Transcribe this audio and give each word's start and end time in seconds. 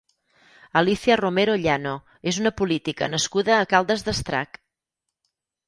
Alícia 0.79 1.17
Romero 1.21 1.57
Llano 1.65 1.91
és 2.33 2.41
una 2.45 2.53
política 2.63 3.11
nascuda 3.13 3.55
a 3.61 3.69
Caldes 3.75 4.09
d'Estrac. 4.09 4.61